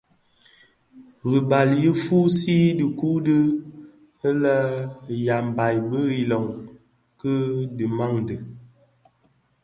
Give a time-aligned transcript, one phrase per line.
[1.31, 3.35] Ribal Nyi fusii dhikuu di
[4.41, 6.45] lenyambaï bi ilöň
[7.19, 7.33] ki
[7.77, 8.35] dhimandé.